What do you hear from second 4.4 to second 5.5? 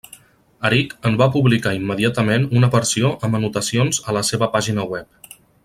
pàgina web.